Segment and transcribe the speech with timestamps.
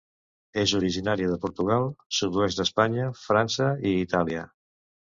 [0.61, 1.85] És originària de Portugal,
[2.21, 4.53] sud-oest d'Espanya, França i Itàlia.